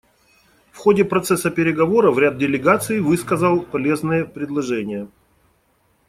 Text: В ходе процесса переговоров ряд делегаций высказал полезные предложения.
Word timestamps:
В 0.71 0.77
ходе 0.79 1.05
процесса 1.05 1.51
переговоров 1.51 2.17
ряд 2.17 2.39
делегаций 2.39 3.01
высказал 3.01 3.61
полезные 3.61 4.25
предложения. 4.25 5.07